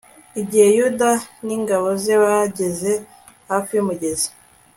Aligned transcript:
igihe 0.41 0.67
yuda 0.77 1.11
n'ingabo 1.45 1.87
ze 2.03 2.15
bageze 2.23 2.91
hafi 3.51 3.71
y'umugezi 3.73 4.29